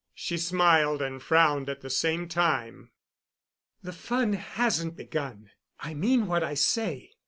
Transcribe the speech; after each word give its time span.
She 0.15 0.35
smiled 0.39 0.99
and 1.03 1.21
frowned 1.21 1.69
at 1.69 1.81
the 1.81 1.89
same 1.91 2.27
time. 2.27 2.89
"The 3.83 3.93
fun 3.93 4.33
hasn't 4.33 4.95
begun. 4.97 5.51
I 5.79 5.93
mean 5.93 6.25
what 6.25 6.43
I 6.43 6.55
say. 6.55 7.11